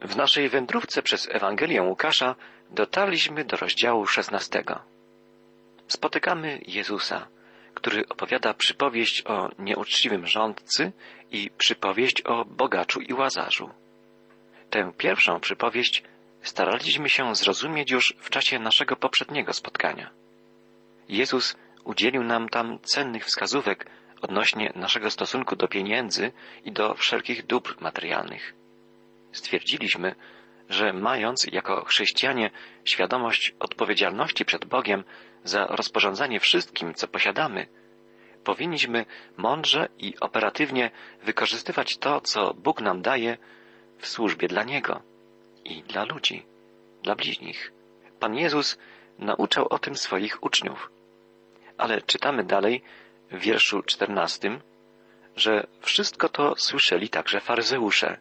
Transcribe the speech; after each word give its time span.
W 0.00 0.16
naszej 0.16 0.48
wędrówce 0.48 1.02
przez 1.02 1.28
Ewangelię 1.30 1.82
Łukasza 1.82 2.34
dotarliśmy 2.70 3.44
do 3.44 3.56
rozdziału 3.56 4.06
szesnastego. 4.06 4.80
Spotykamy 5.88 6.60
Jezusa, 6.66 7.28
który 7.74 8.08
opowiada 8.08 8.54
przypowieść 8.54 9.26
o 9.26 9.48
nieuczciwym 9.58 10.26
rządcy 10.26 10.92
i 11.30 11.50
przypowieść 11.58 12.22
o 12.22 12.44
bogaczu 12.44 13.00
i 13.00 13.12
łazarzu. 13.12 13.70
Tę 14.70 14.92
pierwszą 14.98 15.40
przypowieść 15.40 16.02
staraliśmy 16.42 17.08
się 17.08 17.34
zrozumieć 17.34 17.90
już 17.90 18.14
w 18.18 18.30
czasie 18.30 18.58
naszego 18.58 18.96
poprzedniego 18.96 19.52
spotkania. 19.52 20.10
Jezus 21.08 21.56
udzielił 21.84 22.24
nam 22.24 22.48
tam 22.48 22.78
cennych 22.78 23.24
wskazówek 23.24 23.86
odnośnie 24.22 24.72
naszego 24.74 25.10
stosunku 25.10 25.56
do 25.56 25.68
pieniędzy 25.68 26.32
i 26.64 26.72
do 26.72 26.94
wszelkich 26.94 27.46
dóbr 27.46 27.76
materialnych. 27.80 28.59
Stwierdziliśmy, 29.32 30.14
że 30.68 30.92
mając 30.92 31.46
jako 31.52 31.84
chrześcijanie 31.84 32.50
świadomość 32.84 33.54
odpowiedzialności 33.58 34.44
przed 34.44 34.64
Bogiem 34.64 35.04
za 35.44 35.66
rozporządzanie 35.66 36.40
wszystkim, 36.40 36.94
co 36.94 37.08
posiadamy, 37.08 37.66
powinniśmy 38.44 39.06
mądrze 39.36 39.88
i 39.98 40.14
operatywnie 40.20 40.90
wykorzystywać 41.22 41.96
to, 41.98 42.20
co 42.20 42.54
Bóg 42.54 42.80
nam 42.80 43.02
daje 43.02 43.38
w 43.98 44.06
służbie 44.06 44.48
dla 44.48 44.64
Niego 44.64 45.02
i 45.64 45.82
dla 45.82 46.04
ludzi, 46.04 46.46
dla 47.02 47.14
bliźnich. 47.14 47.72
Pan 48.20 48.34
Jezus 48.34 48.78
nauczał 49.18 49.66
o 49.70 49.78
tym 49.78 49.96
swoich 49.96 50.42
uczniów. 50.42 50.90
Ale 51.78 52.02
czytamy 52.02 52.44
dalej 52.44 52.82
w 53.30 53.38
wierszu 53.38 53.82
czternastym, 53.82 54.60
że 55.36 55.66
wszystko 55.80 56.28
to 56.28 56.54
słyszeli 56.56 57.08
także 57.08 57.40
faryzeusze. 57.40 58.18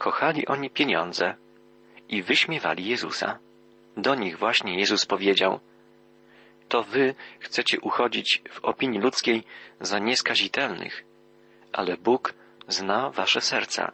Kochali 0.00 0.46
oni 0.46 0.70
pieniądze 0.70 1.34
i 2.08 2.22
wyśmiewali 2.22 2.86
Jezusa. 2.86 3.38
Do 3.96 4.14
nich 4.14 4.38
właśnie 4.38 4.78
Jezus 4.78 5.06
powiedział, 5.06 5.60
to 6.68 6.82
wy 6.82 7.14
chcecie 7.40 7.80
uchodzić 7.80 8.42
w 8.50 8.64
opinii 8.64 9.00
ludzkiej 9.00 9.42
za 9.80 9.98
nieskazitelnych, 9.98 11.04
ale 11.72 11.96
Bóg 11.96 12.34
zna 12.68 13.10
wasze 13.10 13.40
serca. 13.40 13.92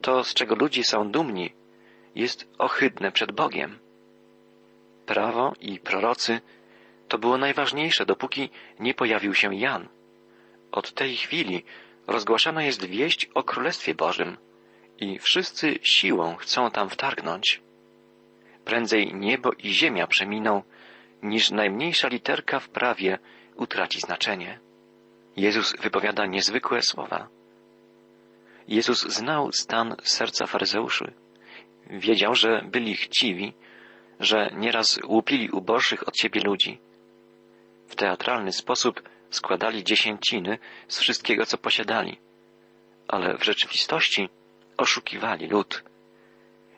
To, 0.00 0.24
z 0.24 0.34
czego 0.34 0.54
ludzie 0.54 0.84
są 0.84 1.10
dumni, 1.10 1.52
jest 2.14 2.48
ohydne 2.58 3.12
przed 3.12 3.32
Bogiem. 3.32 3.78
Prawo 5.06 5.52
i 5.60 5.78
prorocy 5.78 6.40
to 7.08 7.18
było 7.18 7.38
najważniejsze, 7.38 8.06
dopóki 8.06 8.50
nie 8.80 8.94
pojawił 8.94 9.34
się 9.34 9.54
Jan. 9.54 9.88
Od 10.72 10.92
tej 10.92 11.16
chwili 11.16 11.64
rozgłaszana 12.06 12.62
jest 12.62 12.84
wieść 12.84 13.30
o 13.34 13.42
Królestwie 13.42 13.94
Bożym 13.94 14.36
i 15.00 15.18
wszyscy 15.18 15.78
siłą 15.82 16.36
chcą 16.36 16.70
tam 16.70 16.90
wtargnąć. 16.90 17.60
Prędzej 18.64 19.14
niebo 19.14 19.52
i 19.52 19.70
ziemia 19.72 20.06
przeminą, 20.06 20.62
niż 21.22 21.50
najmniejsza 21.50 22.08
literka 22.08 22.60
w 22.60 22.68
prawie 22.68 23.18
utraci 23.56 24.00
znaczenie. 24.00 24.58
Jezus 25.36 25.76
wypowiada 25.76 26.26
niezwykłe 26.26 26.82
słowa. 26.82 27.28
Jezus 28.68 29.02
znał 29.02 29.52
stan 29.52 29.96
serca 30.02 30.46
faryzeuszy. 30.46 31.12
Wiedział, 31.90 32.34
że 32.34 32.62
byli 32.64 32.96
chciwi, 32.96 33.52
że 34.20 34.50
nieraz 34.54 35.00
łupili 35.04 35.50
uboższych 35.50 36.08
od 36.08 36.16
siebie 36.16 36.40
ludzi. 36.40 36.78
W 37.88 37.94
teatralny 37.94 38.52
sposób 38.52 39.02
składali 39.30 39.84
dziesięciny 39.84 40.58
z 40.88 41.00
wszystkiego, 41.00 41.46
co 41.46 41.58
posiadali, 41.58 42.18
ale 43.08 43.38
w 43.38 43.44
rzeczywistości 43.44 44.28
oszukiwali 44.80 45.46
lud. 45.46 45.82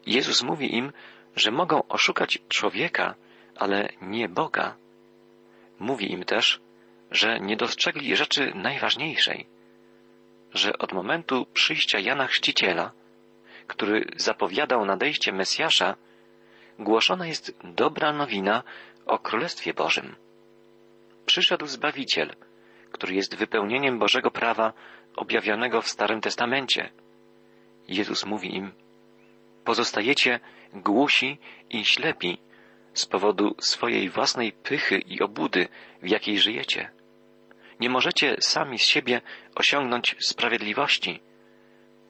Jezus 0.07 0.43
mówi 0.43 0.75
im, 0.77 0.93
że 1.37 1.51
mogą 1.51 1.89
oszukać 1.89 2.39
człowieka, 2.49 3.15
ale 3.57 3.89
nie 4.01 4.29
Boga. 4.29 4.77
Mówi 5.79 6.13
im 6.13 6.25
też, 6.25 6.61
że 7.11 7.41
nie 7.41 7.57
dostrzegli 7.57 8.17
rzeczy 8.17 8.53
najważniejszej, 8.55 9.47
że 10.55 10.79
od 10.79 10.93
momentu 10.93 11.47
przyjścia 11.47 11.99
Jana 11.99 12.27
Chrzciciela, 12.27 12.93
który 13.67 14.05
zapowiadał 14.17 14.85
nadejście 14.85 15.33
Mesjasza, 15.33 15.97
głoszona 16.79 17.27
jest 17.27 17.59
dobra 17.65 18.13
nowina 18.13 18.63
o 19.07 19.19
Królestwie 19.19 19.75
Bożym. 19.75 20.17
Przyszedł 21.27 21.67
Zbawiciel, 21.67 22.37
który 22.93 23.15
jest 23.15 23.37
wypełnieniem 23.37 23.99
Bożego 23.99 24.31
prawa 24.31 24.73
objawionego 25.17 25.83
w 25.83 25.89
Starym 25.89 26.21
Testamencie. 26.21 27.02
Jezus 27.93 28.27
mówi 28.27 28.57
im, 28.57 28.73
pozostajecie 29.65 30.41
głusi 30.73 31.39
i 31.71 31.85
ślepi 31.85 32.39
z 32.95 33.07
powodu 33.07 33.55
swojej 33.61 34.11
własnej 34.11 34.53
pychy 34.53 34.99
i 34.99 35.21
obudy, 35.21 35.69
w 36.03 36.09
jakiej 36.09 36.39
żyjecie. 36.39 36.91
Nie 37.81 37.91
możecie 37.91 38.37
sami 38.41 38.79
z 38.79 38.85
siebie 38.85 39.21
osiągnąć 39.55 40.17
sprawiedliwości. 40.21 41.21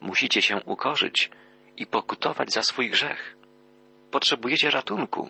Musicie 0.01 0.41
się 0.41 0.61
ukorzyć 0.65 1.29
i 1.77 1.85
pokutować 1.85 2.51
za 2.51 2.63
swój 2.63 2.89
grzech. 2.89 3.37
Potrzebujecie 4.11 4.69
ratunku. 4.69 5.29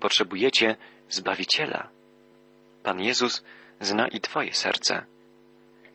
Potrzebujecie 0.00 0.76
Zbawiciela. 1.08 1.88
Pan 2.82 3.00
Jezus 3.00 3.44
zna 3.80 4.08
i 4.08 4.20
Twoje 4.20 4.54
serce. 4.54 5.06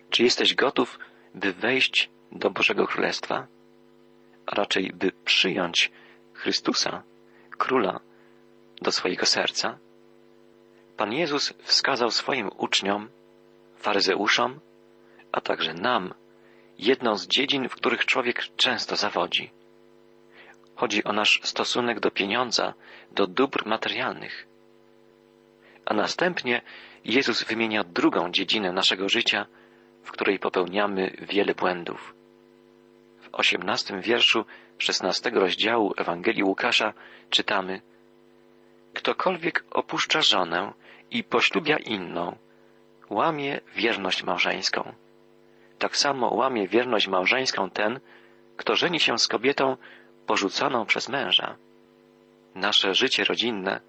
Czy 0.09 0.23
jesteś 0.23 0.55
gotów, 0.55 0.99
by 1.35 1.53
wejść 1.53 2.09
do 2.31 2.49
Bożego 2.49 2.87
Królestwa? 2.87 3.47
A 4.45 4.55
raczej, 4.55 4.91
by 4.93 5.11
przyjąć 5.25 5.91
Chrystusa, 6.33 7.03
Króla, 7.57 7.99
do 8.81 8.91
swojego 8.91 9.25
serca? 9.25 9.77
Pan 10.97 11.13
Jezus 11.13 11.53
wskazał 11.63 12.11
swoim 12.11 12.49
uczniom, 12.57 13.09
faryzeuszom, 13.77 14.59
a 15.31 15.41
także 15.41 15.73
nam, 15.73 16.13
jedną 16.77 17.17
z 17.17 17.27
dziedzin, 17.27 17.69
w 17.69 17.75
których 17.75 18.05
człowiek 18.05 18.43
często 18.55 18.95
zawodzi. 18.95 19.51
Chodzi 20.75 21.03
o 21.03 21.13
nasz 21.13 21.39
stosunek 21.43 21.99
do 21.99 22.11
pieniądza, 22.11 22.73
do 23.11 23.27
dóbr 23.27 23.65
materialnych. 23.65 24.47
A 25.85 25.93
następnie 25.93 26.61
Jezus 27.05 27.43
wymienia 27.43 27.83
drugą 27.83 28.31
dziedzinę 28.31 28.71
naszego 28.71 29.09
życia, 29.09 29.45
w 30.03 30.11
której 30.11 30.39
popełniamy 30.39 31.15
wiele 31.21 31.55
błędów. 31.55 32.13
W 33.31 33.35
osiemnastym 33.35 34.01
wierszu 34.01 34.45
szesnastego 34.77 35.39
rozdziału 35.39 35.93
Ewangelii 35.97 36.43
Łukasza 36.43 36.93
czytamy 37.29 37.81
Ktokolwiek 38.93 39.63
opuszcza 39.71 40.21
żonę 40.21 40.73
i 41.11 41.23
poślubia 41.23 41.77
inną, 41.77 42.37
łamie 43.09 43.61
wierność 43.75 44.23
małżeńską. 44.23 44.93
Tak 45.79 45.97
samo 45.97 46.33
łamie 46.33 46.67
wierność 46.67 47.07
małżeńską 47.07 47.69
ten, 47.69 47.99
kto 48.57 48.75
żeni 48.75 48.99
się 48.99 49.19
z 49.19 49.27
kobietą 49.27 49.77
porzuconą 50.27 50.85
przez 50.85 51.09
męża. 51.09 51.55
Nasze 52.55 52.95
życie 52.95 53.23
rodzinne, 53.23 53.81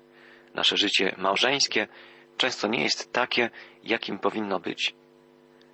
nasze 0.55 0.77
życie 0.77 1.15
małżeńskie 1.19 1.89
często 2.37 2.69
nie 2.69 2.83
jest 2.83 3.13
takie, 3.13 3.51
jakim 3.85 4.19
powinno 4.19 4.61
być. 4.61 4.95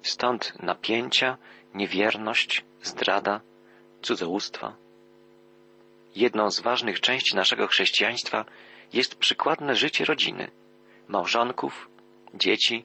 Stąd 0.02 0.62
napięcia, 0.62 1.36
niewierność, 1.74 2.64
zdrada, 2.82 3.40
cudzołóstwo. 4.02 4.72
Jedną 6.16 6.50
z 6.50 6.60
ważnych 6.60 7.00
części 7.00 7.36
naszego 7.36 7.66
chrześcijaństwa 7.66 8.44
jest 8.92 9.16
przykładne 9.16 9.76
życie 9.76 10.04
rodziny, 10.04 10.50
małżonków, 11.08 11.90
dzieci. 12.34 12.84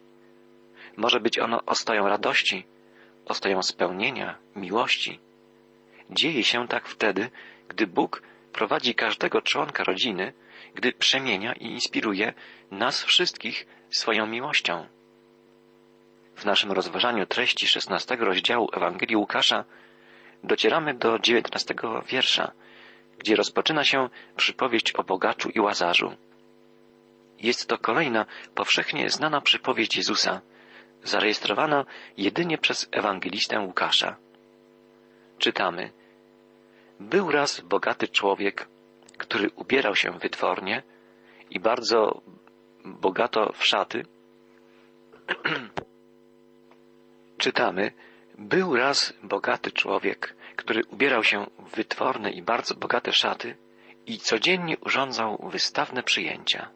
Może 0.97 1.19
być 1.19 1.40
ono 1.40 1.66
ostoją 1.66 2.07
radości, 2.07 2.66
ostoją 3.25 3.63
spełnienia, 3.63 4.38
miłości. 4.56 5.19
Dzieje 6.09 6.44
się 6.44 6.68
tak 6.68 6.88
wtedy, 6.88 7.30
gdy 7.68 7.88
Bóg 7.88 8.21
prowadzi 8.54 8.95
każdego 8.95 9.42
członka 9.42 9.83
rodziny, 9.83 10.33
gdy 10.75 10.94
przemienia 10.94 11.54
i 11.54 11.65
inspiruje 11.65 12.33
nas 12.71 13.04
wszystkich 13.04 13.68
swoją 13.89 14.27
miłością. 14.27 14.88
W 16.36 16.45
naszym 16.45 16.71
rozważaniu 16.71 17.25
treści 17.25 17.68
szesnastego 17.68 18.25
rozdziału 18.25 18.69
Ewangelii 18.74 19.15
Łukasza 19.15 19.65
docieramy 20.44 20.94
do 20.94 21.19
dziewiętnastego 21.19 22.01
wiersza, 22.01 22.51
gdzie 23.18 23.36
rozpoczyna 23.36 23.84
się 23.84 24.10
przypowieść 24.36 24.92
o 24.92 25.04
bogaczu 25.04 25.50
i 25.50 25.60
łazarzu. 25.60 26.16
Jest 27.40 27.68
to 27.68 27.78
kolejna 27.78 28.25
powszechnie 28.56 29.10
znana 29.10 29.42
przypowieść 29.42 29.98
Jezusa, 29.98 30.42
zarejestrowana 31.04 31.86
jedynie 32.18 32.57
przez 32.57 32.90
ewangelistę 32.92 33.60
Łukasza. 33.60 34.16
Czytamy. 35.38 35.92
Był 37.00 37.31
raz 37.31 37.62
bogaty 37.62 38.07
człowiek, 38.07 38.68
który 39.18 39.50
ubierał 39.56 39.96
się 39.96 40.12
wytwornie 40.12 40.84
i 41.50 41.60
bardzo 41.60 42.22
bogato 42.86 43.54
w 43.54 43.66
szaty. 43.66 44.06
Czytamy, 47.38 47.92
Był 48.38 48.75
raz 48.75 49.13
bogaty 49.24 49.71
człowiek, 49.71 50.35
który 50.56 50.81
ubierał 50.85 51.24
się 51.24 51.45
w 51.59 51.75
wytworne 51.75 52.31
i 52.31 52.41
bardzo 52.41 52.75
bogate 52.75 53.12
szaty 53.12 53.57
i 54.06 54.18
codziennie 54.18 54.77
urządzał 54.77 55.50
wystawne 55.51 56.03
przyjęcia. 56.03 56.69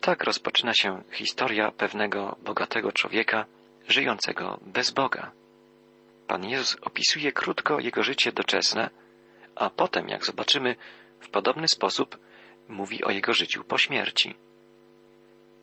Tak 0.00 0.24
rozpoczyna 0.24 0.74
się 0.74 1.02
historia 1.12 1.70
pewnego 1.70 2.36
bogatego 2.44 2.92
człowieka 2.92 3.46
żyjącego 3.88 4.60
bez 4.62 4.90
Boga. 4.90 5.32
Pan 6.26 6.44
Jezus 6.44 6.76
opisuje 6.82 7.32
krótko 7.32 7.80
jego 7.80 8.02
życie 8.02 8.32
doczesne, 8.32 8.90
a 9.54 9.70
potem, 9.70 10.08
jak 10.08 10.24
zobaczymy, 10.24 10.76
w 11.20 11.28
podobny 11.28 11.68
sposób 11.68 12.18
mówi 12.68 13.04
o 13.04 13.10
jego 13.10 13.32
życiu 13.32 13.64
po 13.64 13.78
śmierci. 13.78 14.34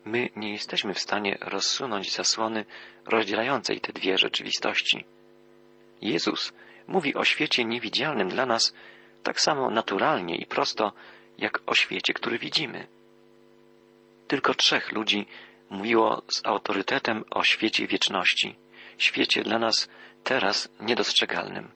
My 0.05 0.29
nie 0.35 0.51
jesteśmy 0.51 0.93
w 0.93 0.99
stanie 0.99 1.37
rozsunąć 1.41 2.15
zasłony 2.15 2.65
rozdzielającej 3.05 3.81
te 3.81 3.93
dwie 3.93 4.17
rzeczywistości. 4.17 5.05
Jezus 6.01 6.53
mówi 6.87 7.15
o 7.15 7.25
świecie 7.25 7.65
niewidzialnym 7.65 8.29
dla 8.29 8.45
nas 8.45 8.73
tak 9.23 9.41
samo 9.41 9.69
naturalnie 9.69 10.35
i 10.35 10.45
prosto, 10.45 10.93
jak 11.37 11.59
o 11.65 11.75
świecie, 11.75 12.13
który 12.13 12.39
widzimy. 12.39 12.87
Tylko 14.27 14.53
trzech 14.53 14.91
ludzi 14.91 15.25
mówiło 15.69 16.21
z 16.27 16.45
autorytetem 16.45 17.23
o 17.29 17.43
świecie 17.43 17.87
wieczności, 17.87 18.55
świecie 18.97 19.43
dla 19.43 19.59
nas 19.59 19.89
teraz 20.23 20.69
niedostrzegalnym. 20.79 21.71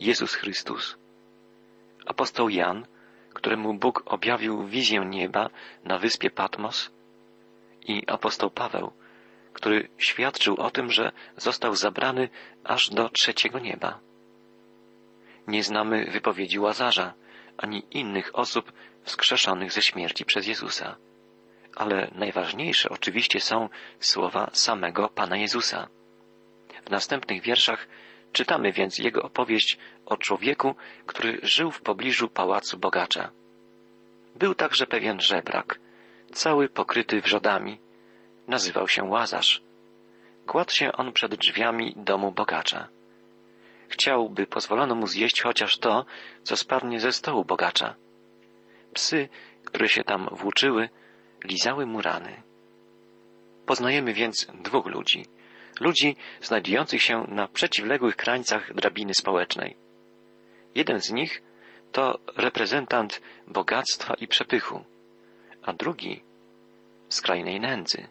Jezus 0.00 0.34
Chrystus, 0.34 0.96
apostoł 2.06 2.48
Jan, 2.48 2.86
któremu 3.34 3.74
Bóg 3.74 4.02
objawił 4.06 4.66
wizję 4.66 5.04
nieba 5.04 5.50
na 5.84 5.98
wyspie 5.98 6.30
Patmos, 6.30 6.90
i 7.88 8.04
apostoł 8.06 8.50
Paweł, 8.50 8.92
który 9.52 9.88
świadczył 9.98 10.56
o 10.56 10.70
tym, 10.70 10.90
że 10.92 11.12
został 11.36 11.74
zabrany 11.74 12.28
aż 12.64 12.90
do 12.90 13.08
trzeciego 13.08 13.58
nieba. 13.58 14.00
Nie 15.46 15.62
znamy 15.62 16.10
wypowiedzi 16.10 16.58
Łazarza, 16.58 17.14
ani 17.56 17.82
innych 17.90 18.38
osób 18.38 18.72
wskrzeszonych 19.02 19.72
ze 19.72 19.82
śmierci 19.82 20.24
przez 20.24 20.46
Jezusa. 20.46 20.96
Ale 21.76 22.10
najważniejsze 22.14 22.88
oczywiście 22.88 23.40
są 23.40 23.68
słowa 24.00 24.50
samego 24.52 25.08
Pana 25.08 25.36
Jezusa. 25.36 25.88
W 26.86 26.90
następnych 26.90 27.42
wierszach 27.42 27.88
czytamy 28.32 28.72
więc 28.72 28.98
jego 28.98 29.22
opowieść 29.22 29.78
o 30.06 30.16
człowieku, 30.16 30.74
który 31.06 31.38
żył 31.42 31.70
w 31.70 31.80
pobliżu 31.80 32.28
pałacu 32.28 32.78
bogacza. 32.78 33.30
Był 34.34 34.54
także 34.54 34.86
pewien 34.86 35.20
żebrak, 35.20 35.80
cały 36.32 36.68
pokryty 36.68 37.20
wrzodami. 37.20 37.78
Nazywał 38.48 38.88
się 38.88 39.04
Łazarz. 39.04 39.62
Kładł 40.46 40.70
się 40.70 40.92
on 40.92 41.12
przed 41.12 41.34
drzwiami 41.34 41.94
domu 41.96 42.32
bogacza. 42.32 42.88
Chciał, 43.88 44.30
by 44.30 44.46
pozwolono 44.46 44.94
mu 44.94 45.06
zjeść 45.06 45.42
chociaż 45.42 45.78
to, 45.78 46.04
co 46.42 46.56
spadnie 46.56 47.00
ze 47.00 47.12
stołu 47.12 47.44
bogacza. 47.44 47.94
Psy, 48.94 49.28
które 49.64 49.88
się 49.88 50.04
tam 50.04 50.28
włóczyły, 50.32 50.88
lizały 51.44 51.86
mu 51.86 52.02
rany. 52.02 52.42
Poznajemy 53.66 54.12
więc 54.12 54.46
dwóch 54.54 54.86
ludzi. 54.86 55.26
Ludzi 55.80 56.16
znajdujących 56.40 57.02
się 57.02 57.24
na 57.28 57.48
przeciwległych 57.48 58.16
krańcach 58.16 58.74
drabiny 58.74 59.14
społecznej. 59.14 59.76
Jeden 60.74 61.00
z 61.00 61.10
nich 61.10 61.42
to 61.92 62.18
reprezentant 62.36 63.20
bogactwa 63.46 64.14
i 64.14 64.28
przepychu, 64.28 64.84
a 65.62 65.72
drugi 65.72 66.22
skrajnej 67.08 67.60
nędzy. 67.60 68.08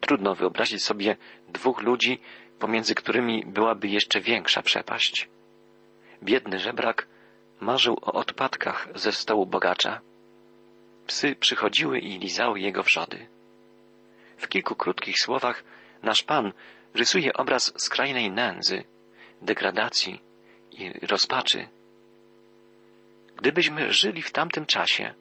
Trudno 0.00 0.34
wyobrazić 0.34 0.84
sobie 0.84 1.16
dwóch 1.48 1.82
ludzi, 1.82 2.20
pomiędzy 2.58 2.94
którymi 2.94 3.44
byłaby 3.46 3.88
jeszcze 3.88 4.20
większa 4.20 4.62
przepaść. 4.62 5.28
Biedny 6.22 6.58
żebrak 6.58 7.06
marzył 7.60 7.94
o 8.02 8.12
odpadkach 8.12 8.88
ze 8.94 9.12
stołu 9.12 9.46
bogacza. 9.46 10.00
Psy 11.06 11.36
przychodziły 11.36 11.98
i 11.98 12.18
lizały 12.18 12.60
jego 12.60 12.82
wrzody. 12.82 13.26
W 14.36 14.48
kilku 14.48 14.74
krótkich 14.74 15.18
słowach 15.18 15.64
nasz 16.02 16.22
Pan 16.22 16.52
rysuje 16.94 17.32
obraz 17.32 17.72
skrajnej 17.76 18.30
nędzy, 18.30 18.84
degradacji 19.42 20.20
i 20.72 21.06
rozpaczy. 21.06 21.68
Gdybyśmy 23.36 23.92
żyli 23.92 24.22
w 24.22 24.32
tamtym 24.32 24.66
czasie, 24.66 25.14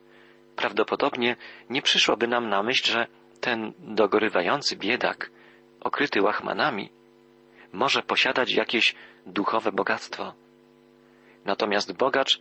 prawdopodobnie 0.59 1.35
nie 1.69 1.81
przyszłoby 1.81 2.27
nam 2.27 2.50
na 2.50 2.63
myśl, 2.63 2.91
że 2.91 3.07
ten 3.41 3.73
dogorywający 3.79 4.75
biedak, 4.75 5.31
okryty 5.79 6.21
łachmanami, 6.21 6.89
może 7.73 8.01
posiadać 8.03 8.51
jakieś 8.51 8.95
duchowe 9.25 9.71
bogactwo. 9.71 10.33
Natomiast 11.45 11.97
bogacz 11.97 12.39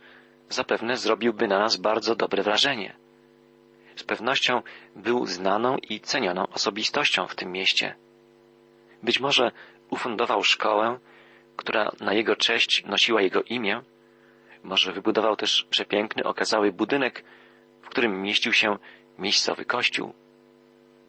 zapewne 0.49 0.97
zrobiłby 0.97 1.47
na 1.47 1.59
nas 1.59 1.77
bardzo 1.77 2.15
dobre 2.15 2.43
wrażenie. 2.43 2.95
Z 3.95 4.03
pewnością 4.03 4.61
był 4.95 5.25
znaną 5.25 5.77
i 5.89 5.99
cenioną 5.99 6.47
osobistością 6.47 7.27
w 7.27 7.35
tym 7.35 7.51
mieście. 7.51 7.95
Być 9.03 9.19
może 9.19 9.51
ufundował 9.89 10.43
szkołę, 10.43 10.99
która 11.55 11.91
na 11.99 12.13
jego 12.13 12.35
cześć 12.35 12.83
nosiła 12.85 13.21
jego 13.21 13.43
imię, 13.43 13.81
może 14.63 14.91
wybudował 14.91 15.35
też 15.35 15.67
przepiękny, 15.69 16.23
okazały 16.23 16.71
budynek, 16.71 17.23
w 17.81 17.89
którym 17.89 18.21
mieścił 18.21 18.53
się 18.53 18.77
miejscowy 19.17 19.65
kościół. 19.65 20.13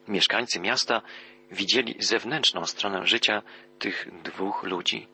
Mieszkańcy 0.09 0.61
miasta 0.61 1.03
widzieli 1.51 1.95
zewnętrzną 1.99 2.67
stronę 2.67 3.07
życia 3.07 3.43
tych 3.79 4.23
dwóch 4.23 4.63
ludzi. 4.63 5.07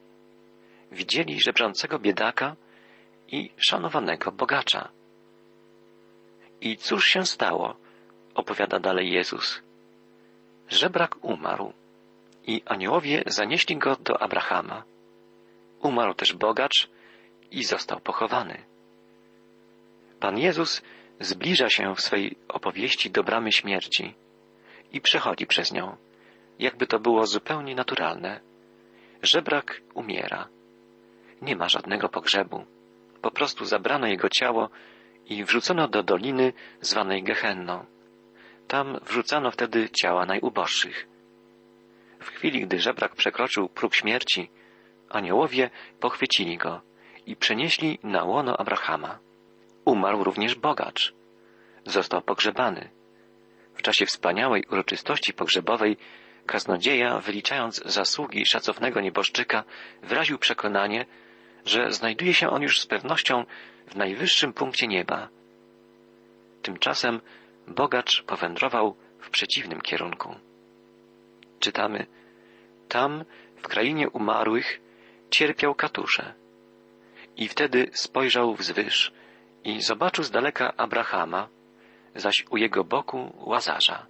Widzieli 0.93 1.41
żebrzącego 1.41 1.99
biedaka 1.99 2.57
i 3.29 3.51
szanowanego 3.57 4.33
bogacza. 4.33 4.89
I 6.61 6.77
cóż 6.77 7.09
się 7.09 7.27
stało? 7.27 7.77
opowiada 8.35 8.79
dalej 8.79 9.11
Jezus. 9.11 9.63
Żebrak 10.69 11.25
umarł 11.25 11.73
i 12.47 12.63
aniołowie 12.67 13.23
zanieśli 13.27 13.77
go 13.77 13.97
do 13.97 14.23
Abrahama. 14.23 14.85
Umarł 15.81 16.15
też 16.15 16.33
bogacz 16.33 16.89
i 17.51 17.65
został 17.65 18.01
pochowany. 18.01 18.65
Pan 20.21 20.39
Jezus 20.39 20.83
zbliża 21.21 21.69
się 21.69 21.95
w 21.95 22.01
swej 22.01 22.37
opowieści 22.49 23.11
do 23.11 23.23
bramy 23.25 23.53
śmierci 23.53 24.15
i 24.93 25.01
przechodzi 25.01 25.47
przez 25.47 25.73
nią, 25.73 25.97
jakby 26.59 26.87
to 26.87 26.99
było 26.99 27.27
zupełnie 27.27 27.75
naturalne. 27.75 28.41
Żebrak 29.23 29.83
umiera. 29.95 30.49
Nie 31.43 31.57
ma 31.57 31.69
żadnego 31.69 32.09
pogrzebu. 32.09 32.65
Po 33.23 33.31
prostu 33.31 33.65
zabrano 33.65 34.07
jego 34.07 34.29
ciało 34.29 34.71
i 35.27 35.45
wrzucono 35.45 35.89
do 35.89 36.03
doliny 36.03 36.53
zwanej 36.81 37.23
Gehenną. 37.23 37.85
Tam 38.69 38.99
wrzucano 39.03 39.51
wtedy 39.51 39.91
ciała 39.91 40.27
najuboższych. 40.27 41.07
W 42.21 42.29
chwili, 42.29 42.61
gdy 42.61 42.79
żebrak 42.79 43.15
przekroczył 43.15 43.69
próg 43.69 43.95
śmierci, 43.95 44.51
aniołowie 45.09 45.71
pochwycili 46.01 46.59
go 46.59 46.81
i 47.27 47.37
przenieśli 47.37 47.99
na 48.03 48.25
łono 48.25 48.57
Abrahama. 48.57 49.26
Umarł 49.87 50.25
również 50.25 50.55
bogacz. 50.55 51.15
Został 51.85 52.23
pogrzebany. 52.23 52.91
W 53.75 53.83
czasie 53.83 54.07
wspaniałej 54.07 54.65
uroczystości 54.71 55.33
pogrzebowej 55.33 55.97
kaznodzieja, 56.47 57.19
wyliczając 57.19 57.83
zasługi 57.85 58.47
szacownego 58.47 59.01
nieboszczyka, 59.01 59.65
wyraził 60.03 60.39
przekonanie, 60.39 61.07
że 61.65 61.91
znajduje 61.91 62.35
się 62.35 62.51
on 62.51 62.63
już 62.63 62.81
z 62.81 62.87
pewnością 62.87 63.45
w 63.87 63.97
najwyższym 63.97 64.53
punkcie 64.53 64.87
nieba. 64.87 65.29
Tymczasem 66.63 67.21
bogacz 67.69 68.23
powędrował 68.23 68.97
w 69.21 69.31
przeciwnym 69.31 69.81
kierunku. 69.81 70.35
Czytamy, 71.61 72.07
tam 72.89 73.25
w 73.57 73.69
krainie 73.69 74.11
umarłych 74.11 74.81
cierpiał 75.31 75.75
katusze. 75.75 76.35
I 77.37 77.49
wtedy 77.49 77.91
spojrzał 77.93 78.55
wzwyż 78.55 79.13
i 79.67 79.83
zobaczył 79.83 80.25
z 80.25 80.31
daleka 80.31 80.77
Abrahama, 80.77 81.49
zaś 82.15 82.45
u 82.51 82.57
jego 82.57 82.85
boku 82.85 83.33
Łazarza. 83.37 84.07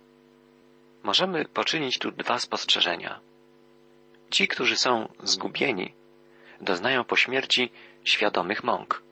Możemy 1.02 1.44
poczynić 1.44 1.98
tu 1.98 2.10
dwa 2.10 2.38
spostrzeżenia. 2.38 3.20
Ci, 4.30 4.48
którzy 4.48 4.76
są 4.76 5.08
zgubieni, 5.22 5.94
doznają 6.60 7.04
po 7.04 7.16
śmierci 7.16 7.70
świadomych 8.04 8.64
mąk. 8.64 9.02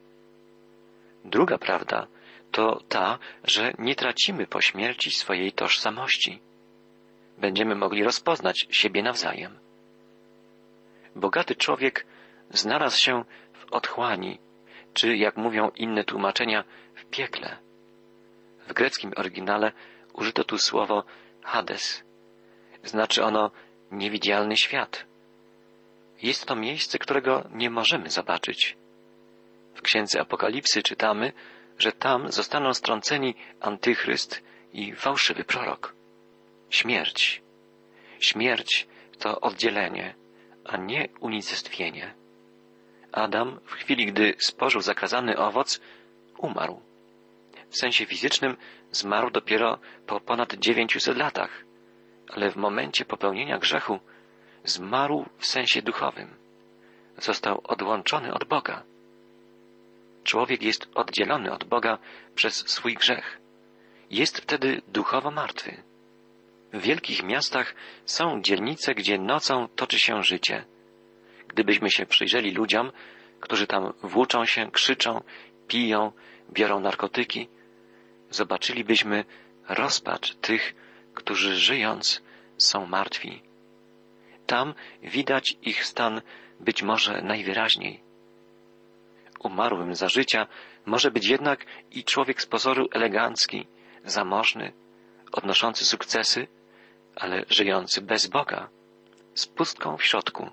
Druga 1.25 1.59
prawda 1.59 2.07
to 2.53 2.83
ta, 2.89 3.19
że 3.45 3.73
nie 3.79 3.95
tracimy 3.95 4.47
po 4.47 4.61
śmierci 4.61 5.11
swojej 5.11 5.53
tożsamości. 5.53 6.41
Będziemy 7.39 7.75
mogli 7.75 8.05
rozpoznać 8.05 8.67
siebie 8.71 9.03
nawzajem. 9.03 9.59
Bogaty 11.17 11.55
człowiek 11.55 12.07
znalazł 12.51 12.99
się 12.99 13.25
w 13.53 13.73
otchłani, 13.73 14.39
czy 14.95 15.17
jak 15.17 15.37
mówią 15.37 15.71
inne 15.77 16.05
tłumaczenia, 16.05 16.65
w 16.95 17.05
piekle. 17.05 17.57
W 18.69 18.73
greckim 18.73 19.13
oryginale 19.17 19.73
użyto 20.13 20.45
tu 20.45 20.59
słowo 20.59 21.05
Hades. 21.43 22.05
Znaczy 22.85 23.25
ono 23.25 23.51
niewidzialny 23.91 24.57
świat. 24.57 25.05
Jest 26.23 26.47
to 26.47 26.57
miejsce, 26.57 26.99
którego 26.99 27.49
nie 27.51 27.71
możemy 27.71 28.11
zobaczyć. 28.11 28.77
W 29.75 29.83
księdze 29.83 30.21
Apokalipsy 30.21 30.83
czytamy, 30.83 31.33
że 31.79 31.93
tam 31.93 32.33
zostaną 32.33 32.75
strąceni 32.75 33.35
antychryst 33.61 34.43
i 34.73 34.93
fałszywy 34.93 35.45
prorok. 35.45 35.95
Śmierć. 36.71 37.43
Śmierć 38.21 38.87
to 39.19 39.41
oddzielenie, 39.41 40.15
a 40.65 40.77
nie 40.77 41.09
unicestwienie. 41.21 42.15
Adam 43.15 43.61
w 43.65 43.73
chwili, 43.73 44.07
gdy 44.07 44.35
spożył 44.39 44.81
zakazany 44.81 45.37
owoc, 45.37 45.81
umarł. 46.39 46.81
W 47.69 47.77
sensie 47.79 48.07
fizycznym 48.07 48.57
zmarł 48.91 49.31
dopiero 49.31 49.79
po 50.07 50.21
ponad 50.21 50.55
dziewięciuset 50.55 51.17
latach, 51.17 51.65
ale 52.29 52.51
w 52.51 52.57
momencie 52.57 53.05
popełnienia 53.05 53.59
grzechu 53.59 54.01
zmarł 54.65 55.27
w 55.39 55.47
sensie 55.47 55.83
duchowym. 55.83 56.35
Został 57.19 57.61
odłączony 57.65 58.35
od 58.35 58.45
Boga. 58.45 58.83
Człowiek 60.25 60.63
jest 60.63 60.89
oddzielony 60.95 61.53
od 61.53 61.65
Boga 61.65 61.99
przez 62.35 62.55
swój 62.55 62.95
grzech. 62.95 63.39
Jest 64.11 64.39
wtedy 64.39 64.83
duchowo 64.89 65.31
martwy. 65.31 65.83
W 66.73 66.81
wielkich 66.81 67.23
miastach 67.23 67.75
są 68.05 68.43
dzielnice, 68.43 68.95
gdzie 68.95 69.19
nocą 69.19 69.69
toczy 69.69 69.99
się 69.99 70.23
życie. 70.23 70.65
Gdybyśmy 71.55 71.91
się 71.91 72.07
przyjrzeli 72.07 72.51
ludziom, 72.51 72.93
którzy 73.41 73.67
tam 73.67 73.93
włóczą 74.03 74.45
się, 74.45 74.71
krzyczą, 74.71 75.23
piją, 75.69 76.13
biorą 76.53 76.81
narkotyki, 76.81 77.49
zobaczylibyśmy 78.31 79.25
rozpacz 79.69 80.35
tych, 80.35 80.75
którzy 81.15 81.57
żyjąc 81.57 82.23
są 82.59 82.87
martwi. 82.87 83.43
Tam 84.47 84.75
widać 85.03 85.57
ich 85.63 85.85
stan 85.85 86.23
być 86.61 86.83
może 86.83 87.23
najwyraźniej. 87.23 88.01
Umarłym 89.41 89.95
za 89.95 90.09
życia 90.09 90.47
może 90.87 91.11
być 91.11 91.27
jednak 91.27 91.67
i 91.91 92.05
człowiek 92.05 92.43
z 92.43 92.47
pozoru 92.47 92.89
elegancki, 92.93 93.67
zamożny, 94.05 94.73
odnoszący 95.33 95.85
sukcesy, 95.85 96.47
ale 97.17 97.45
żyjący 97.51 98.01
bez 98.01 98.27
Boga, 98.27 98.69
z 99.35 99.47
pustką 99.47 99.97
w 99.97 100.05
środku, 100.05 100.51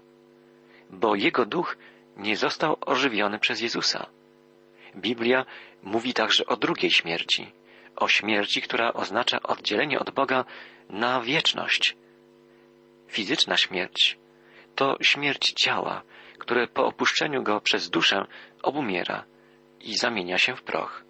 bo 0.91 1.15
jego 1.15 1.45
duch 1.45 1.77
nie 2.17 2.37
został 2.37 2.77
ożywiony 2.85 3.39
przez 3.39 3.61
Jezusa. 3.61 4.09
Biblia 4.95 5.45
mówi 5.83 6.13
także 6.13 6.45
o 6.45 6.57
drugiej 6.57 6.91
śmierci, 6.91 7.51
o 7.95 8.07
śmierci, 8.07 8.61
która 8.61 8.93
oznacza 8.93 9.43
oddzielenie 9.43 9.99
od 9.99 10.09
Boga 10.09 10.45
na 10.89 11.21
wieczność. 11.21 11.97
Fizyczna 13.07 13.57
śmierć 13.57 14.17
to 14.75 14.97
śmierć 15.01 15.53
ciała, 15.53 16.01
które 16.37 16.67
po 16.67 16.85
opuszczeniu 16.85 17.43
go 17.43 17.61
przez 17.61 17.89
duszę 17.89 18.25
obumiera 18.63 19.25
i 19.79 19.97
zamienia 19.97 20.37
się 20.37 20.55
w 20.55 20.63
proch. 20.63 21.03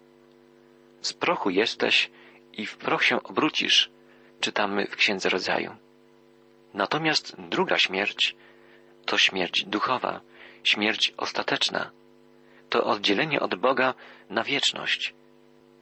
Z 1.00 1.12
prochu 1.12 1.50
jesteś 1.50 2.10
i 2.52 2.66
w 2.66 2.76
proch 2.76 3.04
się 3.04 3.22
obrócisz, 3.22 3.90
czytamy 4.40 4.86
w 4.86 4.96
Księdze 4.96 5.28
Rodzaju. 5.28 5.76
Natomiast 6.74 7.36
druga 7.38 7.78
śmierć 7.78 8.36
to 9.06 9.18
śmierć 9.18 9.64
duchowa, 9.64 10.20
śmierć 10.64 11.14
ostateczna. 11.16 11.90
To 12.70 12.84
oddzielenie 12.84 13.40
od 13.40 13.54
Boga 13.54 13.94
na 14.30 14.44
wieczność. 14.44 15.14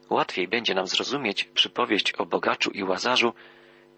Łatwiej 0.09 0.47
będzie 0.47 0.73
nam 0.75 0.87
zrozumieć 0.87 1.43
przypowieść 1.43 2.13
o 2.13 2.25
bogaczu 2.25 2.71
i 2.71 2.83
łazarzu, 2.83 3.33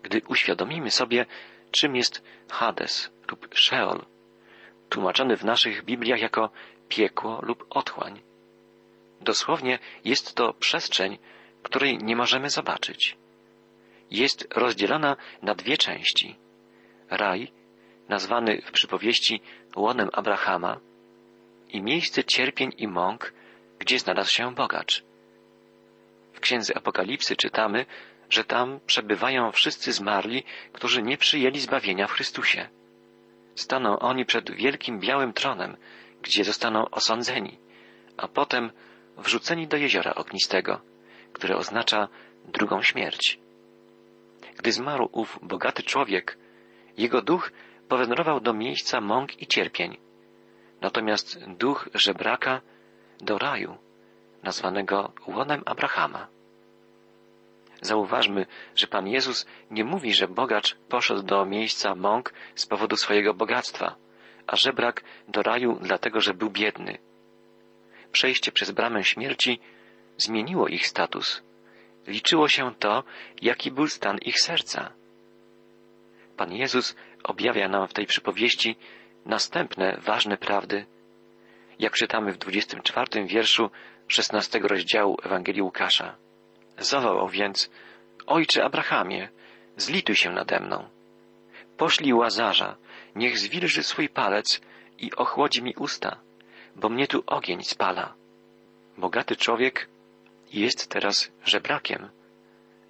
gdy 0.03 0.21
uświadomimy 0.27 0.91
sobie, 0.91 1.25
czym 1.71 1.95
jest 1.95 2.23
Hades 2.49 3.11
lub 3.31 3.55
Sheol, 3.55 4.05
tłumaczony 4.89 5.37
w 5.37 5.45
naszych 5.45 5.85
Bibliach 5.85 6.21
jako 6.21 6.49
piekło 6.89 7.39
lub 7.41 7.65
otchłań. 7.69 8.21
Dosłownie 9.21 9.79
jest 10.05 10.35
to 10.35 10.53
przestrzeń, 10.53 11.17
której 11.63 11.97
nie 11.97 12.15
możemy 12.15 12.49
zobaczyć. 12.49 13.17
Jest 14.11 14.47
rozdzielona 14.55 15.15
na 15.41 15.55
dwie 15.55 15.77
części. 15.77 16.35
Raj, 17.09 17.51
nazwany 18.13 18.61
w 18.65 18.71
przypowieści 18.71 19.41
łonem 19.75 20.09
Abrahama, 20.13 20.79
i 21.69 21.81
miejsce 21.81 22.23
cierpień 22.23 22.71
i 22.77 22.87
mąk, 22.87 23.33
gdzie 23.79 23.99
znalazł 23.99 24.31
się 24.31 24.55
bogacz. 24.55 25.03
W 26.33 26.39
księdze 26.39 26.77
Apokalipsy 26.77 27.35
czytamy, 27.35 27.85
że 28.29 28.43
tam 28.43 28.79
przebywają 28.85 29.51
wszyscy 29.51 29.91
zmarli, 29.91 30.43
którzy 30.73 31.01
nie 31.01 31.17
przyjęli 31.17 31.59
zbawienia 31.59 32.07
w 32.07 32.11
Chrystusie. 32.11 32.69
Staną 33.55 33.99
oni 33.99 34.25
przed 34.25 34.51
wielkim 34.51 34.99
białym 34.99 35.33
tronem, 35.33 35.77
gdzie 36.21 36.43
zostaną 36.43 36.89
osądzeni, 36.89 37.57
a 38.17 38.27
potem 38.27 38.71
wrzuceni 39.17 39.67
do 39.67 39.77
jeziora 39.77 40.15
ognistego, 40.15 40.81
które 41.33 41.57
oznacza 41.57 42.07
drugą 42.45 42.81
śmierć. 42.81 43.39
Gdy 44.57 44.71
zmarł 44.71 45.09
ów 45.11 45.39
bogaty 45.41 45.83
człowiek, 45.83 46.37
jego 46.97 47.21
duch 47.21 47.51
powędrował 47.93 48.39
do 48.39 48.53
miejsca 48.53 49.01
mąk 49.01 49.41
i 49.41 49.47
cierpień, 49.47 49.97
natomiast 50.81 51.45
duch 51.47 51.89
żebraka 51.93 52.61
do 53.21 53.37
raju, 53.37 53.77
nazwanego 54.43 55.11
łonem 55.27 55.63
Abrahama. 55.65 56.27
Zauważmy, 57.81 58.45
że 58.75 58.87
Pan 58.87 59.07
Jezus 59.07 59.45
nie 59.71 59.83
mówi, 59.83 60.13
że 60.13 60.27
bogacz 60.27 60.75
poszedł 60.89 61.21
do 61.21 61.45
miejsca 61.45 61.95
mąk 61.95 62.33
z 62.55 62.65
powodu 62.65 62.97
swojego 62.97 63.33
bogactwa, 63.33 63.95
a 64.47 64.55
żebrak 64.55 65.03
do 65.27 65.43
raju 65.43 65.79
dlatego, 65.81 66.21
że 66.21 66.33
był 66.33 66.49
biedny. 66.49 66.97
Przejście 68.11 68.51
przez 68.51 68.71
bramę 68.71 69.03
śmierci 69.03 69.59
zmieniło 70.17 70.67
ich 70.67 70.87
status. 70.87 71.41
Liczyło 72.07 72.47
się 72.49 72.75
to, 72.75 73.03
jaki 73.41 73.71
był 73.71 73.87
stan 73.87 74.17
ich 74.17 74.39
serca. 74.39 74.91
Pan 76.37 76.51
Jezus 76.53 76.95
objawia 77.23 77.67
nam 77.67 77.87
w 77.87 77.93
tej 77.93 78.05
przypowieści 78.05 78.75
następne 79.25 79.97
ważne 80.01 80.37
prawdy. 80.37 80.85
Jak 81.79 81.93
czytamy 81.93 82.31
w 82.31 82.37
24 82.37 83.25
wierszu 83.25 83.69
16 84.07 84.59
rozdziału 84.59 85.17
Ewangelii 85.23 85.61
Łukasza. 85.61 86.15
Zawołał 86.77 87.29
więc, 87.29 87.71
Ojcze 88.25 88.63
Abrahamie, 88.63 89.29
zlituj 89.77 90.15
się 90.15 90.29
nade 90.29 90.59
mną. 90.59 90.89
Poszli 91.77 92.13
łazarza, 92.13 92.75
niech 93.15 93.37
zwilży 93.37 93.83
swój 93.83 94.09
palec 94.09 94.61
i 94.99 95.15
ochłodzi 95.15 95.63
mi 95.63 95.75
usta, 95.75 96.17
bo 96.75 96.89
mnie 96.89 97.07
tu 97.07 97.23
ogień 97.27 97.63
spala. 97.63 98.13
Bogaty 98.97 99.35
człowiek 99.35 99.87
jest 100.53 100.89
teraz 100.89 101.31
żebrakiem, 101.45 102.09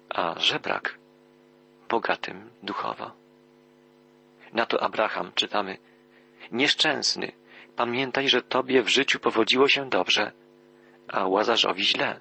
a 0.08 0.38
żebrak 0.38 0.98
bogatym 1.88 2.50
duchowo. 2.62 3.23
Na 4.54 4.66
to 4.66 4.82
Abraham 4.82 5.32
czytamy, 5.34 5.78
nieszczęsny, 6.52 7.32
pamiętaj, 7.76 8.28
że 8.28 8.42
tobie 8.42 8.82
w 8.82 8.88
życiu 8.88 9.20
powodziło 9.20 9.68
się 9.68 9.88
dobrze, 9.90 10.32
a 11.08 11.26
łazarzowi 11.26 11.84
źle. 11.84 12.20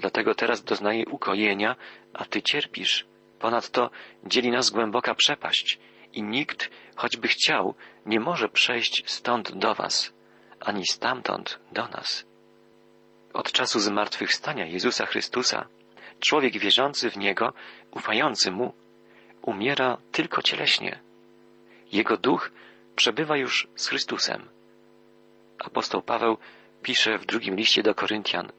Dlatego 0.00 0.34
teraz 0.34 0.64
doznaje 0.64 1.04
ukojenia, 1.06 1.76
a 2.14 2.24
ty 2.24 2.42
cierpisz. 2.42 3.06
Ponadto 3.38 3.90
dzieli 4.24 4.50
nas 4.50 4.70
głęboka 4.70 5.14
przepaść 5.14 5.78
i 6.12 6.22
nikt, 6.22 6.70
choćby 6.96 7.28
chciał, 7.28 7.74
nie 8.06 8.20
może 8.20 8.48
przejść 8.48 9.10
stąd 9.10 9.52
do 9.52 9.74
was, 9.74 10.12
ani 10.60 10.86
stamtąd 10.86 11.58
do 11.72 11.88
nas. 11.88 12.24
Od 13.32 13.52
czasu 13.52 13.80
zmartwychwstania 13.80 14.66
Jezusa 14.66 15.06
Chrystusa, 15.06 15.66
człowiek 16.20 16.58
wierzący 16.58 17.10
w 17.10 17.16
Niego, 17.16 17.52
ufający 17.90 18.50
Mu, 18.50 18.72
umiera 19.42 19.98
tylko 20.12 20.42
cieleśnie. 20.42 21.00
Jego 21.92 22.16
duch 22.16 22.50
przebywa 22.96 23.36
już 23.36 23.68
z 23.76 23.88
Chrystusem. 23.88 24.48
Apostoł 25.58 26.02
Paweł 26.02 26.38
pisze 26.82 27.18
w 27.18 27.26
drugim 27.26 27.56
liście 27.56 27.82
do 27.82 27.94
Koryntian. 27.94 28.52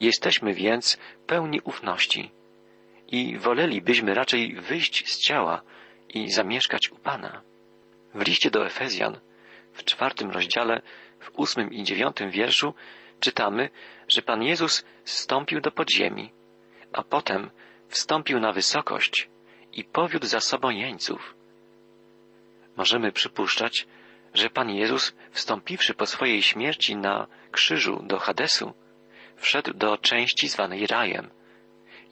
Jesteśmy 0.00 0.54
więc 0.54 0.98
pełni 1.26 1.60
ufności 1.60 2.30
i 3.08 3.38
wolelibyśmy 3.38 4.14
raczej 4.14 4.54
wyjść 4.54 5.12
z 5.12 5.18
ciała 5.18 5.62
i 6.08 6.30
zamieszkać 6.30 6.92
u 6.92 6.96
Pana. 6.96 7.42
W 8.14 8.26
liście 8.26 8.50
do 8.50 8.66
Efezjan 8.66 9.20
w 9.72 9.84
czwartym 9.84 10.30
rozdziale, 10.30 10.82
w 11.20 11.30
ósmym 11.38 11.72
i 11.72 11.82
dziewiątym 11.82 12.30
wierszu 12.30 12.74
czytamy, 13.20 13.70
że 14.08 14.22
Pan 14.22 14.42
Jezus 14.42 14.84
zstąpił 15.04 15.60
do 15.60 15.70
podziemi, 15.70 16.32
a 16.92 17.02
potem 17.02 17.50
wstąpił 17.88 18.40
na 18.40 18.52
wysokość 18.52 19.28
i 19.72 19.84
powiódł 19.84 20.26
za 20.26 20.40
sobą 20.40 20.70
jeńców. 20.70 21.39
Możemy 22.80 23.12
przypuszczać, 23.12 23.86
że 24.34 24.50
Pan 24.50 24.70
Jezus, 24.70 25.14
wstąpiwszy 25.30 25.94
po 25.94 26.06
swojej 26.06 26.42
śmierci 26.42 26.96
na 26.96 27.26
krzyżu 27.50 28.02
do 28.02 28.18
Hadesu, 28.18 28.72
wszedł 29.36 29.74
do 29.74 29.98
części 29.98 30.48
zwanej 30.48 30.86
rajem, 30.86 31.30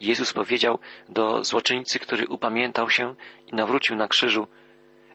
Jezus 0.01 0.33
powiedział 0.33 0.79
do 1.09 1.45
złoczyńcy, 1.45 1.99
który 1.99 2.27
upamiętał 2.27 2.91
się 2.91 3.15
i 3.47 3.57
nawrócił 3.57 3.97
na 3.97 4.09
krzyżu, 4.09 4.47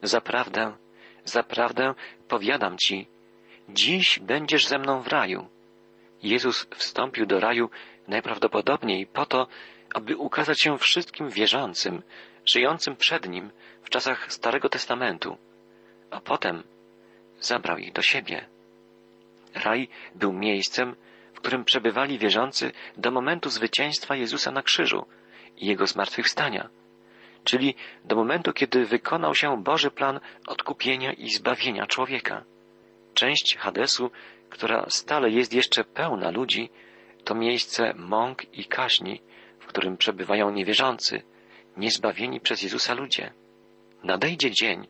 Zaprawdę, 0.03 0.77
zaprawdę 1.25 1.93
powiadam 2.27 2.77
ci, 2.77 3.07
dziś 3.69 4.19
będziesz 4.19 4.67
ze 4.67 4.79
mną 4.79 5.01
w 5.01 5.07
raju. 5.07 5.47
Jezus 6.23 6.67
wstąpił 6.75 7.25
do 7.25 7.39
raju 7.39 7.69
najprawdopodobniej 8.07 9.05
po 9.05 9.25
to, 9.25 9.47
aby 9.93 10.17
ukazać 10.17 10.61
się 10.61 10.77
wszystkim 10.77 11.29
wierzącym, 11.29 12.01
żyjącym 12.45 12.95
przed 12.95 13.29
Nim 13.29 13.51
w 13.83 13.89
czasach 13.89 14.33
Starego 14.33 14.69
Testamentu, 14.69 15.37
a 16.11 16.21
potem 16.21 16.63
zabrał 17.39 17.77
ich 17.77 17.93
do 17.93 18.01
siebie. 18.01 18.45
Raj 19.55 19.87
był 20.15 20.33
miejscem, 20.33 20.95
w 21.33 21.39
którym 21.39 21.65
przebywali 21.65 22.19
wierzący 22.19 22.71
do 22.97 23.11
momentu 23.11 23.49
zwycięstwa 23.49 24.15
Jezusa 24.15 24.51
na 24.51 24.61
krzyżu 24.61 25.05
i 25.57 25.65
Jego 25.65 25.87
zmartwychwstania, 25.87 26.69
czyli 27.43 27.75
do 28.05 28.15
momentu, 28.15 28.53
kiedy 28.53 28.85
wykonał 28.85 29.35
się 29.35 29.63
Boży 29.63 29.91
plan 29.91 30.19
odkupienia 30.47 31.13
i 31.13 31.29
zbawienia 31.29 31.87
człowieka. 31.87 32.43
Część 33.13 33.57
Hadesu, 33.57 34.11
która 34.49 34.85
stale 34.89 35.29
jest 35.29 35.53
jeszcze 35.53 35.83
pełna 35.83 36.31
ludzi, 36.31 36.69
to 37.23 37.35
miejsce 37.35 37.93
mąk 37.93 38.57
i 38.57 38.65
kaźni, 38.65 39.21
w 39.59 39.65
którym 39.65 39.97
przebywają 39.97 40.51
niewierzący, 40.51 41.21
niezbawieni 41.77 42.39
przez 42.39 42.61
Jezusa 42.61 42.93
ludzie. 42.93 43.33
Nadejdzie 44.03 44.51
dzień, 44.51 44.87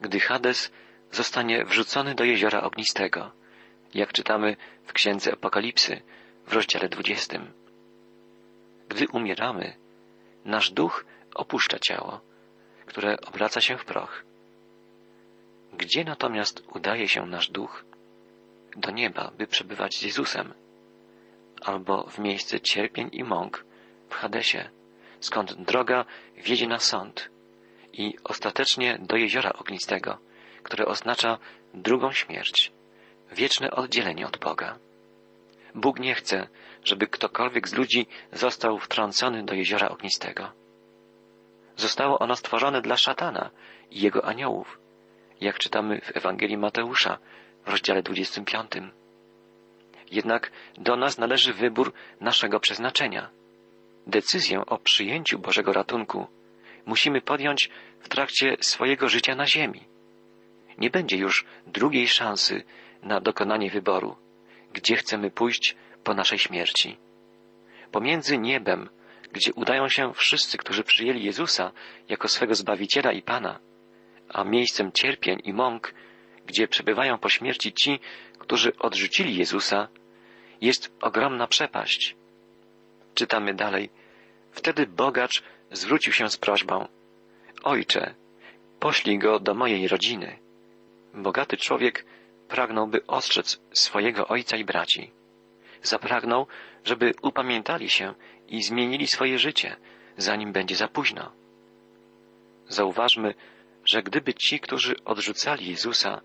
gdy 0.00 0.20
Hades 0.20 0.72
zostanie 1.10 1.64
wrzucony 1.64 2.14
do 2.14 2.24
jeziora 2.24 2.62
ognistego, 2.62 3.32
jak 3.94 4.12
czytamy 4.12 4.56
w 4.84 4.92
Księdze 4.92 5.32
Apokalipsy 5.32 6.02
w 6.46 6.52
rozdziale 6.52 6.88
dwudziestym. 6.88 7.52
Gdy 8.88 9.08
umieramy, 9.08 9.76
nasz 10.44 10.70
duch 10.70 11.04
opuszcza 11.34 11.78
ciało, 11.78 12.20
które 12.86 13.20
obraca 13.20 13.60
się 13.60 13.78
w 13.78 13.84
proch. 13.84 14.24
Gdzie 15.72 16.04
natomiast 16.04 16.62
udaje 16.74 17.08
się 17.08 17.26
nasz 17.26 17.50
duch? 17.50 17.84
Do 18.76 18.90
nieba, 18.90 19.30
by 19.38 19.46
przebywać 19.46 19.98
z 19.98 20.02
Jezusem, 20.02 20.54
albo 21.62 22.04
w 22.04 22.18
miejsce 22.18 22.60
cierpień 22.60 23.08
i 23.12 23.24
mąk 23.24 23.64
w 24.08 24.14
Hadesie, 24.14 24.70
skąd 25.22 25.54
droga 25.54 26.04
wiedzie 26.36 26.68
na 26.68 26.78
sąd 26.78 27.30
i 27.92 28.14
ostatecznie 28.24 28.98
do 29.00 29.16
jeziora 29.16 29.52
ognistego, 29.52 30.18
które 30.62 30.86
oznacza 30.86 31.38
drugą 31.74 32.12
śmierć, 32.12 32.72
wieczne 33.32 33.70
oddzielenie 33.70 34.26
od 34.26 34.38
Boga. 34.38 34.78
Bóg 35.74 36.00
nie 36.00 36.14
chce, 36.14 36.48
żeby 36.84 37.06
ktokolwiek 37.06 37.68
z 37.68 37.74
ludzi 37.74 38.06
został 38.32 38.78
wtrącony 38.78 39.44
do 39.44 39.54
jeziora 39.54 39.88
ognistego. 39.88 40.52
Zostało 41.76 42.18
ono 42.18 42.36
stworzone 42.36 42.82
dla 42.82 42.96
szatana 42.96 43.50
i 43.90 44.00
jego 44.00 44.24
aniołów, 44.24 44.78
jak 45.40 45.58
czytamy 45.58 46.00
w 46.00 46.16
Ewangelii 46.16 46.56
Mateusza 46.56 47.18
w 47.64 47.68
rozdziale 47.68 48.02
25. 48.02 48.70
Jednak 50.10 50.52
do 50.78 50.96
nas 50.96 51.18
należy 51.18 51.52
wybór 51.54 51.92
naszego 52.20 52.60
przeznaczenia. 52.60 53.30
Decyzję 54.06 54.66
o 54.66 54.78
przyjęciu 54.78 55.38
Bożego 55.38 55.72
ratunku 55.72 56.26
musimy 56.86 57.20
podjąć 57.20 57.70
w 58.00 58.08
trakcie 58.08 58.56
swojego 58.60 59.08
życia 59.08 59.34
na 59.34 59.46
ziemi. 59.46 59.80
Nie 60.78 60.90
będzie 60.90 61.16
już 61.16 61.44
drugiej 61.66 62.08
szansy 62.08 62.64
na 63.02 63.20
dokonanie 63.20 63.70
wyboru, 63.70 64.16
gdzie 64.72 64.96
chcemy 64.96 65.30
pójść 65.30 65.76
po 66.04 66.14
naszej 66.14 66.38
śmierci. 66.38 66.96
Pomiędzy 67.92 68.38
niebem, 68.38 68.88
gdzie 69.32 69.52
udają 69.54 69.88
się 69.88 70.12
wszyscy, 70.14 70.58
którzy 70.58 70.84
przyjęli 70.84 71.24
Jezusa 71.24 71.72
jako 72.08 72.28
swego 72.28 72.54
Zbawiciela 72.54 73.12
i 73.12 73.22
Pana, 73.22 73.58
a 74.28 74.44
miejscem 74.44 74.92
cierpień 74.92 75.40
i 75.44 75.52
mąk, 75.52 75.94
gdzie 76.46 76.68
przebywają 76.68 77.18
po 77.18 77.28
śmierci 77.28 77.72
ci, 77.72 78.00
którzy 78.38 78.76
odrzucili 78.78 79.36
Jezusa, 79.36 79.88
jest 80.60 80.92
ogromna 81.00 81.46
przepaść. 81.46 82.16
Czytamy 83.14 83.54
dalej. 83.54 83.90
Wtedy 84.52 84.86
bogacz 84.86 85.42
zwrócił 85.70 86.12
się 86.12 86.30
z 86.30 86.36
prośbą: 86.36 86.88
Ojcze, 87.62 88.14
poślij 88.80 89.18
go 89.18 89.40
do 89.40 89.54
mojej 89.54 89.88
rodziny. 89.88 90.38
Bogaty 91.14 91.56
człowiek 91.56 92.04
pragnąłby 92.48 93.06
ostrzec 93.06 93.60
swojego 93.72 94.28
ojca 94.28 94.56
i 94.56 94.64
braci. 94.64 95.10
Zapragnął, 95.82 96.46
żeby 96.84 97.14
upamiętali 97.22 97.90
się 97.90 98.14
i 98.48 98.62
zmienili 98.62 99.06
swoje 99.06 99.38
życie, 99.38 99.76
zanim 100.16 100.52
będzie 100.52 100.76
za 100.76 100.88
późno. 100.88 101.32
Zauważmy, 102.68 103.34
że 103.84 104.02
gdyby 104.02 104.34
ci, 104.34 104.60
którzy 104.60 105.04
odrzucali 105.04 105.70
Jezusa 105.70 106.20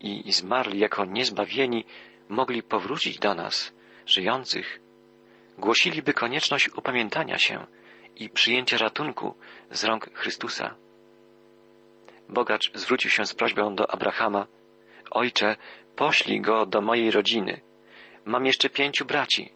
i 0.00 0.32
zmarli 0.32 0.78
jako 0.78 1.04
niezbawieni, 1.04 1.84
mogli 2.28 2.62
powrócić 2.62 3.18
do 3.18 3.34
nas, 3.34 3.72
żyjących, 4.06 4.80
głosiliby 5.58 6.14
konieczność 6.14 6.68
upamiętania 6.68 7.38
się 7.38 7.66
i 8.16 8.30
przyjęcia 8.30 8.78
ratunku 8.78 9.34
z 9.70 9.84
rąk 9.84 10.10
Chrystusa. 10.14 10.74
Bogacz 12.28 12.70
zwrócił 12.74 13.10
się 13.10 13.26
z 13.26 13.34
prośbą 13.34 13.74
do 13.74 13.90
Abrahama, 13.90 14.46
Ojcze, 15.10 15.56
poślij 15.96 16.40
go 16.40 16.66
do 16.66 16.80
mojej 16.80 17.10
rodziny. 17.10 17.60
Mam 18.24 18.46
jeszcze 18.46 18.70
pięciu 18.70 19.04
braci. 19.04 19.52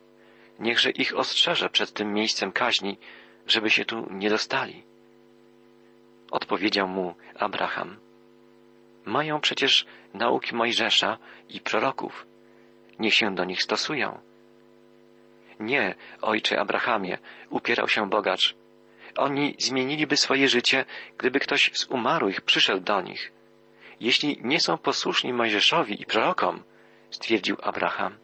Niechże 0.59 0.91
ich 0.91 1.17
ostrzeże 1.17 1.71
przed 1.71 1.93
tym 1.93 2.13
miejscem 2.13 2.53
kaźni, 2.53 2.99
żeby 3.47 3.71
się 3.71 3.85
tu 3.85 4.07
nie 4.11 4.31
dostali. 4.31 4.85
Odpowiedział 6.31 6.89
mu 6.89 7.15
Abraham. 7.39 7.97
Mają 9.05 9.41
przecież 9.41 9.87
nauki 10.15 10.55
Mojżesza 10.55 11.19
i 11.49 11.61
proroków. 11.61 12.27
Niech 12.99 13.15
się 13.15 13.35
do 13.35 13.45
nich 13.45 13.63
stosują. 13.63 14.26
Nie, 15.61 15.95
ojcze 16.23 16.61
Abrahamie, 16.61 17.19
upierał 17.51 17.89
się 17.89 18.11
bogacz. 18.11 18.55
Oni 19.17 19.55
zmieniliby 19.59 20.17
swoje 20.17 20.49
życie, 20.49 20.85
gdyby 21.19 21.41
ktoś 21.41 21.71
z 21.75 21.85
umarłych 21.85 22.41
przyszedł 22.41 22.81
do 22.81 23.01
nich. 23.01 23.33
Jeśli 24.01 24.39
nie 24.43 24.61
są 24.61 24.79
posłuszni 24.79 25.33
Mojżeszowi 25.33 26.03
i 26.03 26.07
prorokom, 26.07 26.63
stwierdził 27.11 27.57
Abraham, 27.63 28.19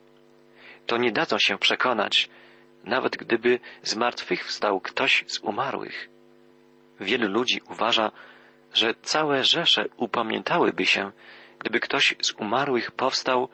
to 0.86 0.96
nie 0.96 1.12
dadzą 1.12 1.38
się 1.38 1.58
przekonać, 1.58 2.28
nawet 2.84 3.16
gdyby 3.16 3.60
z 3.82 3.96
martwych 3.96 4.46
wstał 4.46 4.80
ktoś 4.80 5.24
z 5.26 5.38
umarłych. 5.38 6.08
Wielu 7.00 7.28
ludzi 7.28 7.60
uważa, 7.70 8.10
że 8.74 8.94
całe 9.02 9.44
rzesze 9.44 9.84
upamiętałyby 9.96 10.86
się, 10.86 11.12
gdyby 11.58 11.80
ktoś 11.80 12.14
z 12.20 12.32
umarłych 12.32 12.90
powstał 12.90 13.48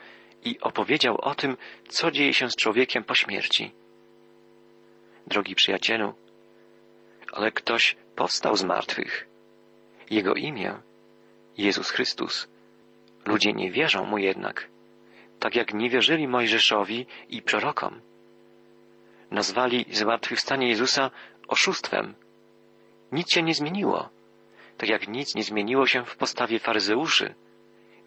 i 0.45 0.61
opowiedział 0.61 1.21
o 1.21 1.35
tym, 1.35 1.57
co 1.89 2.11
dzieje 2.11 2.35
się 2.35 2.51
z 2.51 2.57
człowiekiem 2.57 3.05
po 3.05 3.15
śmierci. 3.15 3.73
Drogi 5.27 5.55
przyjacielu, 5.55 6.15
ale 7.33 7.53
ktoś 7.53 7.97
powstał 8.17 8.57
z 8.57 8.65
martwych. 8.65 9.29
Jego 10.11 10.35
imię 10.35 10.75
Jezus 11.59 11.91
Chrystus. 11.91 12.49
Ludzie 13.27 13.53
nie 13.53 13.71
wierzą 13.71 14.05
mu 14.05 14.19
jednak, 14.19 14.69
tak 15.39 15.55
jak 15.55 15.75
nie 15.75 15.91
wierzyli 15.91 16.29
Mojżeszowi 16.29 17.07
i 17.29 17.43
prorokom. 17.43 18.01
Nazwali 19.31 19.87
zmartwychwstanie 19.91 20.69
Jezusa 20.69 21.11
oszustwem. 21.49 22.15
Nic 23.13 23.33
się 23.33 23.43
nie 23.43 23.55
zmieniło, 23.55 24.09
tak 24.79 24.89
jak 24.89 25.09
nic 25.09 25.35
nie 25.35 25.43
zmieniło 25.43 25.87
się 25.87 26.05
w 26.05 26.17
postawie 26.17 26.59
faryzeuszy, 26.59 27.35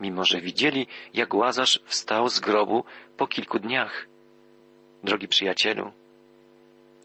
mimo 0.01 0.25
że 0.25 0.41
widzieli, 0.41 0.87
jak 1.13 1.33
Łazarz 1.33 1.79
wstał 1.85 2.29
z 2.29 2.39
grobu 2.39 2.83
po 3.17 3.27
kilku 3.27 3.59
dniach. 3.59 4.07
Drogi 5.03 5.27
przyjacielu, 5.27 5.91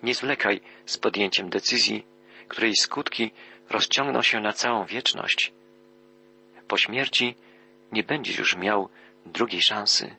nie 0.02 0.14
zwlekaj 0.14 0.60
z 0.86 0.98
podjęciem 0.98 1.50
decyzji, 1.50 2.06
której 2.48 2.76
skutki 2.76 3.30
rozciągną 3.70 4.22
się 4.22 4.40
na 4.40 4.52
całą 4.52 4.84
wieczność. 4.84 5.52
Po 6.68 6.76
śmierci 6.76 7.34
nie 7.92 8.02
będziesz 8.02 8.38
już 8.38 8.56
miał 8.56 8.88
drugiej 9.26 9.62
szansy. 9.62 10.16